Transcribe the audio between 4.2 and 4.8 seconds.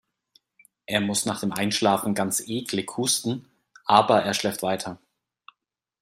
er schläft